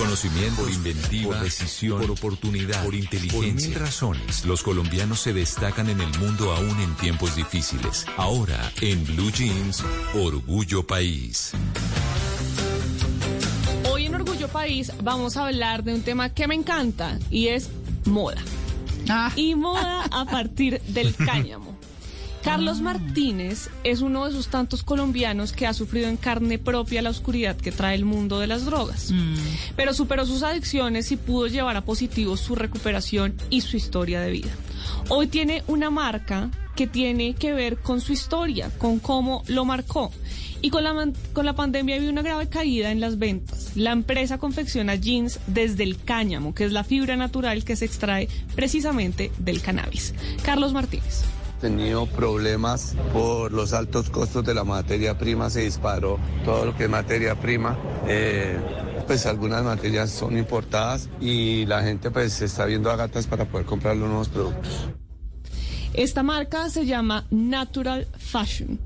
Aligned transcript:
Conocimiento, 0.00 0.62
por 0.62 0.70
inventiva, 0.70 1.36
por 1.36 1.44
decisión, 1.44 2.00
por 2.00 2.10
oportunidad, 2.12 2.82
por 2.82 2.94
inteligencia. 2.94 3.38
Por 3.38 3.68
mil 3.68 3.74
razones, 3.74 4.46
los 4.46 4.62
colombianos 4.62 5.20
se 5.20 5.34
destacan 5.34 5.90
en 5.90 6.00
el 6.00 6.18
mundo 6.18 6.52
aún 6.52 6.80
en 6.80 6.94
tiempos 6.96 7.36
difíciles. 7.36 8.06
Ahora, 8.16 8.72
en 8.80 9.04
Blue 9.04 9.30
Jeans, 9.30 9.84
Orgullo 10.14 10.86
País. 10.86 11.52
Hoy 13.92 14.06
en 14.06 14.14
Orgullo 14.14 14.48
País 14.48 14.90
vamos 15.02 15.36
a 15.36 15.48
hablar 15.48 15.84
de 15.84 15.92
un 15.92 16.00
tema 16.00 16.30
que 16.30 16.48
me 16.48 16.54
encanta 16.54 17.18
y 17.30 17.48
es 17.48 17.68
moda. 18.06 18.40
Y 19.36 19.54
moda 19.54 20.04
a 20.10 20.24
partir 20.24 20.80
del 20.80 21.14
cáñamo. 21.26 21.76
Carlos 22.42 22.80
Martínez 22.80 23.68
es 23.84 24.00
uno 24.00 24.24
de 24.24 24.30
esos 24.30 24.48
tantos 24.48 24.82
colombianos 24.82 25.52
que 25.52 25.66
ha 25.66 25.74
sufrido 25.74 26.08
en 26.08 26.16
carne 26.16 26.58
propia 26.58 27.02
la 27.02 27.10
oscuridad 27.10 27.56
que 27.56 27.70
trae 27.70 27.94
el 27.94 28.06
mundo 28.06 28.38
de 28.38 28.46
las 28.46 28.64
drogas. 28.64 29.12
Pero 29.76 29.92
superó 29.92 30.24
sus 30.24 30.42
adicciones 30.42 31.12
y 31.12 31.16
pudo 31.16 31.48
llevar 31.48 31.76
a 31.76 31.84
positivo 31.84 32.36
su 32.36 32.54
recuperación 32.54 33.34
y 33.50 33.60
su 33.60 33.76
historia 33.76 34.20
de 34.20 34.30
vida. 34.30 34.50
Hoy 35.08 35.26
tiene 35.26 35.62
una 35.66 35.90
marca 35.90 36.50
que 36.74 36.86
tiene 36.86 37.34
que 37.34 37.52
ver 37.52 37.76
con 37.78 38.00
su 38.00 38.12
historia, 38.12 38.70
con 38.78 39.00
cómo 39.00 39.42
lo 39.46 39.66
marcó. 39.66 40.10
Y 40.62 40.70
con 40.70 40.84
la, 40.84 41.08
con 41.32 41.46
la 41.46 41.54
pandemia 41.54 41.96
había 41.96 42.10
una 42.10 42.22
grave 42.22 42.48
caída 42.48 42.90
en 42.90 43.00
las 43.00 43.18
ventas. 43.18 43.72
La 43.76 43.92
empresa 43.92 44.38
confecciona 44.38 44.94
jeans 44.94 45.40
desde 45.46 45.84
el 45.84 46.02
cáñamo, 46.02 46.54
que 46.54 46.64
es 46.64 46.72
la 46.72 46.84
fibra 46.84 47.16
natural 47.16 47.64
que 47.64 47.76
se 47.76 47.86
extrae 47.86 48.28
precisamente 48.54 49.30
del 49.38 49.62
cannabis. 49.62 50.14
Carlos 50.42 50.72
Martínez 50.72 51.24
tenido 51.60 52.06
problemas 52.06 52.96
por 53.12 53.52
los 53.52 53.72
altos 53.72 54.10
costos 54.10 54.44
de 54.44 54.54
la 54.54 54.64
materia 54.64 55.18
prima, 55.18 55.50
se 55.50 55.60
disparó 55.60 56.18
todo 56.44 56.64
lo 56.64 56.76
que 56.76 56.84
es 56.84 56.90
materia 56.90 57.38
prima. 57.38 57.78
Eh, 58.08 58.58
pues 59.06 59.26
algunas 59.26 59.62
materias 59.62 60.10
son 60.10 60.38
importadas 60.38 61.08
y 61.20 61.66
la 61.66 61.82
gente 61.82 62.10
pues 62.10 62.32
se 62.32 62.46
está 62.46 62.64
viendo 62.64 62.90
a 62.90 62.96
gatas 62.96 63.26
para 63.26 63.44
poder 63.44 63.66
comprar 63.66 63.96
los 63.96 64.08
nuevos 64.08 64.28
productos. 64.28 64.88
Esta 65.94 66.22
marca 66.22 66.70
se 66.70 66.86
llama 66.86 67.26
Natural 67.30 68.06
Fashion. 68.16 68.78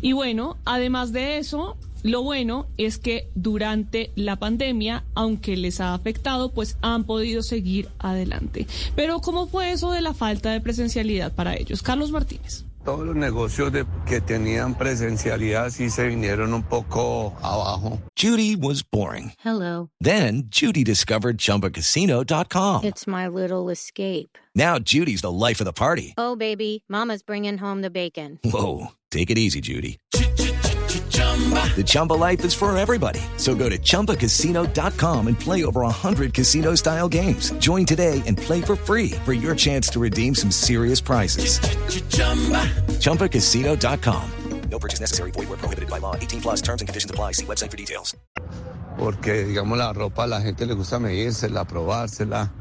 Y 0.00 0.12
bueno, 0.12 0.56
además 0.64 1.12
de 1.12 1.38
eso, 1.38 1.76
lo 2.02 2.22
bueno 2.22 2.66
es 2.76 2.98
que 2.98 3.28
durante 3.34 4.10
la 4.14 4.36
pandemia, 4.36 5.04
aunque 5.14 5.56
les 5.56 5.80
ha 5.80 5.94
afectado, 5.94 6.52
pues 6.52 6.76
han 6.82 7.04
podido 7.04 7.42
seguir 7.42 7.88
adelante. 7.98 8.66
Pero 8.94 9.20
¿cómo 9.20 9.46
fue 9.46 9.72
eso 9.72 9.90
de 9.92 10.00
la 10.00 10.14
falta 10.14 10.50
de 10.50 10.60
presencialidad 10.60 11.32
para 11.32 11.56
ellos? 11.56 11.82
Carlos 11.82 12.10
Martínez. 12.10 12.64
Todos 12.84 13.04
los 13.06 13.16
negocios 13.16 13.70
de, 13.70 13.84
que 14.06 14.20
tenían 14.20 14.74
presencialidad 14.74 15.68
sí 15.70 15.90
se 15.90 16.06
vinieron 16.06 16.54
un 16.54 16.62
poco 16.62 17.36
abajo. 17.42 18.00
Judy 18.16 18.56
was 18.56 18.82
boring. 18.82 19.32
Hello. 19.44 19.90
Then 20.00 20.44
Judy 20.50 20.84
discovered 20.84 21.36
chumbacasino.com. 21.36 22.84
It's 22.84 23.06
my 23.06 23.28
little 23.28 23.68
escape. 23.68 24.38
Now 24.54 24.78
Judy's 24.78 25.20
the 25.20 25.30
life 25.30 25.60
of 25.60 25.66
the 25.66 25.72
party. 25.74 26.14
Oh, 26.16 26.34
baby, 26.34 26.84
Mama's 26.88 27.22
bringing 27.22 27.58
home 27.58 27.82
the 27.82 27.90
bacon. 27.90 28.38
Whoa. 28.42 28.92
Take 29.10 29.30
it 29.30 29.38
easy, 29.38 29.60
Judy. 29.60 29.98
The 31.76 31.84
Chumba 31.86 32.14
life 32.14 32.44
is 32.44 32.52
for 32.52 32.76
everybody. 32.76 33.20
So 33.36 33.54
go 33.54 33.68
to 33.68 33.78
ChumbaCasino.com 33.78 35.26
and 35.28 35.38
play 35.38 35.64
over 35.64 35.82
100 35.82 36.34
casino 36.34 36.74
style 36.74 37.08
games. 37.08 37.52
Join 37.60 37.84
today 37.86 38.20
and 38.26 38.36
play 38.36 38.60
for 38.60 38.74
free 38.74 39.10
for 39.24 39.32
your 39.32 39.54
chance 39.54 39.88
to 39.90 40.00
redeem 40.00 40.34
some 40.34 40.50
serious 40.50 41.00
prizes. 41.00 41.60
ChumbaCasino.com. 42.98 44.30
No 44.70 44.78
purchase 44.78 45.00
necessary. 45.00 45.30
Void 45.30 45.48
where 45.48 45.58
prohibited 45.58 45.88
by 45.88 45.98
law. 45.98 46.14
18 46.14 46.40
plus 46.40 46.60
terms 46.60 46.82
and 46.82 46.88
conditions 46.88 47.10
apply. 47.10 47.32
See 47.32 47.46
website 47.46 47.70
for 47.70 47.76
details. 47.76 48.16
Porque, 48.98 49.44
digamos, 49.44 49.78
la 49.78 49.92
ropa 49.92 50.24
a 50.24 50.26
la 50.26 50.40
gente 50.40 50.66
le 50.66 50.74
gusta 50.74 50.98
medírsela, 50.98 51.64
probársela. 51.64 52.52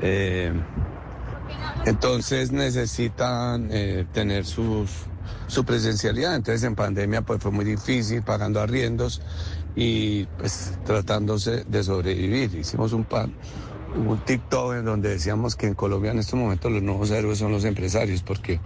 Eh, 0.00 0.52
entonces 1.84 2.52
necesitan 2.52 3.68
eh, 3.70 4.06
tener 4.12 4.46
sus 4.46 4.90
su 5.46 5.64
presencialidad. 5.64 6.34
Entonces 6.34 6.62
en 6.64 6.74
pandemia 6.74 7.22
pues 7.22 7.40
fue 7.40 7.50
muy 7.50 7.64
difícil 7.64 8.22
pagando 8.22 8.60
arriendos 8.60 9.20
y 9.76 10.24
pues 10.38 10.78
tratándose 10.84 11.64
de 11.64 11.82
sobrevivir. 11.82 12.54
Hicimos 12.54 12.92
un 12.92 13.06
un 13.96 14.18
TikTok 14.20 14.74
en 14.74 14.84
donde 14.84 15.10
decíamos 15.10 15.56
que 15.56 15.66
en 15.66 15.74
Colombia 15.74 16.10
en 16.10 16.18
estos 16.18 16.38
momentos 16.38 16.70
los 16.70 16.82
nuevos 16.82 17.10
héroes 17.10 17.38
son 17.38 17.52
los 17.52 17.64
empresarios 17.64 18.22
porque 18.22 18.60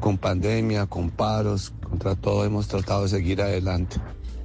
con 0.00 0.18
pandemia, 0.18 0.86
con 0.86 1.10
paros, 1.10 1.72
contra 1.88 2.14
todo 2.14 2.44
hemos 2.44 2.68
tratado 2.68 3.04
de 3.04 3.08
seguir 3.08 3.40
adelante. 3.40 3.96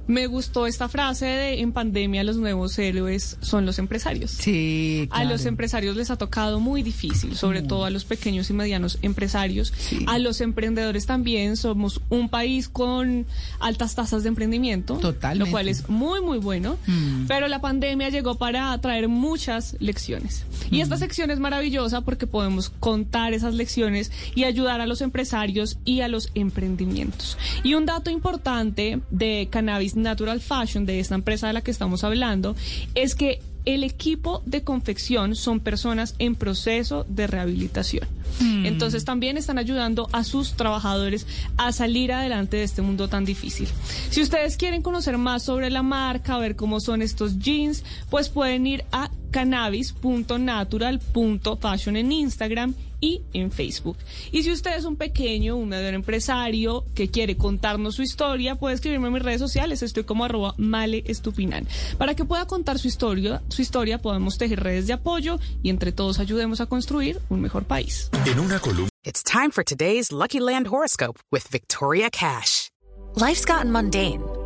Me 0.06 0.26
gustó 0.26 0.66
esta 0.66 0.88
frase 0.88 1.26
de 1.26 1.60
en 1.60 1.72
pandemia 1.72 2.24
los 2.24 2.36
nuevos 2.36 2.78
héroes 2.78 3.36
son 3.40 3.66
los 3.66 3.78
empresarios. 3.78 4.32
Sí, 4.32 5.08
A 5.10 5.24
los 5.24 5.46
empresarios 5.46 5.96
les 5.96 6.10
ha 6.10 6.16
tocado 6.16 6.60
muy 6.60 6.82
difícil, 6.82 7.36
sobre 7.36 7.62
todo 7.62 7.84
a 7.84 7.90
los 7.90 8.04
pequeños 8.04 8.50
y 8.50 8.52
medianos 8.52 8.98
empresarios. 9.02 9.72
A 10.06 10.18
los 10.18 10.40
emprendedores 10.40 11.06
también 11.06 11.56
somos 11.56 12.00
un 12.08 12.28
país 12.28 12.68
con 12.68 13.26
altas 13.60 13.94
tasas 13.94 14.22
de 14.22 14.28
emprendimiento, 14.28 14.96
Totalmente. 14.96 15.44
lo 15.46 15.50
cual 15.50 15.68
es 15.68 15.88
muy 15.88 16.20
muy 16.20 16.38
bueno. 16.38 16.76
Mm. 16.86 17.26
Pero 17.26 17.48
la 17.48 17.60
pandemia 17.60 18.08
llegó 18.08 18.36
para 18.36 18.76
traer 18.80 19.08
muchas 19.08 19.76
lecciones. 19.78 20.44
Y 20.70 20.80
esta 20.80 20.96
sección 20.96 21.30
es 21.30 21.38
maravillosa 21.38 22.00
porque 22.00 22.26
podemos 22.26 22.70
contar 22.70 23.34
esas 23.34 23.54
lecciones 23.54 24.10
y 24.34 24.44
ayudar 24.44 24.80
a 24.80 24.86
los 24.86 25.00
empresarios 25.00 25.78
y 25.84 26.00
a 26.00 26.08
los 26.08 26.30
emprendimientos. 26.34 27.38
Y 27.62 27.74
un 27.74 27.86
dato 27.86 28.10
importante 28.10 29.00
de 29.10 29.48
Cannabis 29.50 29.91
Natural 29.96 30.40
Fashion, 30.40 30.86
de 30.86 31.00
esta 31.00 31.14
empresa 31.14 31.46
de 31.46 31.52
la 31.52 31.60
que 31.60 31.70
estamos 31.70 32.04
hablando, 32.04 32.56
es 32.94 33.14
que 33.14 33.40
el 33.64 33.84
equipo 33.84 34.42
de 34.44 34.64
confección 34.64 35.36
son 35.36 35.60
personas 35.60 36.16
en 36.18 36.34
proceso 36.34 37.06
de 37.08 37.28
rehabilitación. 37.28 38.08
Entonces 38.40 39.04
también 39.04 39.36
están 39.36 39.58
ayudando 39.58 40.08
a 40.10 40.24
sus 40.24 40.54
trabajadores 40.54 41.28
a 41.58 41.70
salir 41.70 42.12
adelante 42.12 42.56
de 42.56 42.64
este 42.64 42.82
mundo 42.82 43.06
tan 43.08 43.24
difícil. 43.24 43.68
Si 44.10 44.20
ustedes 44.20 44.56
quieren 44.56 44.82
conocer 44.82 45.16
más 45.18 45.44
sobre 45.44 45.70
la 45.70 45.82
marca, 45.82 46.38
ver 46.38 46.56
cómo 46.56 46.80
son 46.80 47.02
estos 47.02 47.38
jeans, 47.38 47.84
pues 48.10 48.30
pueden 48.30 48.66
ir 48.66 48.84
a 48.90 49.12
cannabis.natural.fashion 49.30 51.96
en 51.96 52.10
Instagram 52.10 52.74
y 53.02 53.20
en 53.34 53.52
Facebook. 53.52 53.98
Y 54.30 54.44
si 54.44 54.50
usted 54.50 54.74
es 54.78 54.86
un 54.86 54.96
pequeño, 54.96 55.56
un 55.56 55.74
empresario 55.74 56.86
que 56.94 57.08
quiere 57.08 57.36
contarnos 57.36 57.96
su 57.96 58.02
historia, 58.02 58.54
puede 58.54 58.76
escribirme 58.76 59.08
en 59.08 59.12
mis 59.12 59.22
redes 59.22 59.40
sociales. 59.40 59.82
Estoy 59.82 60.04
como 60.04 60.24
arroba 60.24 60.54
male 60.56 61.04
estupinan. 61.06 61.66
Para 61.98 62.14
que 62.14 62.24
pueda 62.24 62.46
contar 62.46 62.78
su 62.78 62.88
historia, 62.88 63.42
su 63.48 63.60
historia 63.60 63.98
podemos 63.98 64.38
tejer 64.38 64.62
redes 64.62 64.86
de 64.86 64.94
apoyo 64.94 65.38
y 65.62 65.68
entre 65.68 65.92
todos 65.92 66.20
ayudemos 66.20 66.62
a 66.62 66.66
construir 66.66 67.20
un 67.28 67.42
mejor 67.42 67.64
país. 67.64 68.08
En 68.24 68.38
una 68.38 68.58
columna. 68.58 68.88
It's 69.04 69.24
time 69.24 69.50
for 69.50 69.64
today's 69.64 70.12
Lucky 70.12 70.38
Land 70.38 70.68
horoscope 70.68 71.18
with 71.32 71.48
Victoria 71.50 72.08
Cash. 72.08 72.70
Life's 73.16 73.44
gotten 73.44 73.70
mundane, 73.70 74.22